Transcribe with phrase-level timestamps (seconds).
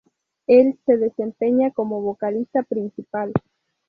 [0.47, 3.31] Él se desempeña como vocalista principal.